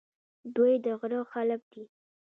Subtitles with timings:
[0.55, 1.83] دوی د غره خلک دي.